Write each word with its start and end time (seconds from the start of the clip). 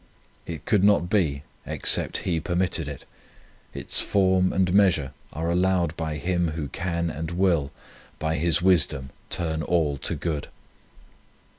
It 0.47 0.65
could 0.65 0.83
not 0.83 1.11
be 1.11 1.43
except 1.63 2.23
He 2.25 2.39
permitted 2.39 2.87
it; 2.87 3.05
its 3.71 4.01
form 4.01 4.51
and 4.51 4.73
measure 4.73 5.11
are 5.31 5.51
allowed 5.51 5.95
by 5.95 6.15
Him 6.15 6.53
Who 6.55 6.69
can 6.69 7.11
and 7.11 7.29
will 7.29 7.71
by 8.17 8.33
His 8.37 8.63
wisdom 8.63 9.11
turn 9.29 9.61
all 9.61 9.97
to 9.97 10.15
good. 10.15 10.47